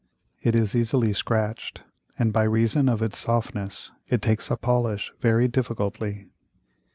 It 0.41 0.55
is 0.55 0.73
easily 0.73 1.13
scratch'd, 1.13 1.81
and 2.17 2.33
by 2.33 2.41
reason 2.41 2.89
of 2.89 3.03
its 3.03 3.19
softness 3.19 3.91
it 4.09 4.23
takes 4.23 4.49
a 4.49 4.57
Polish 4.57 5.13
very 5.19 5.47
difficultly. 5.47 6.31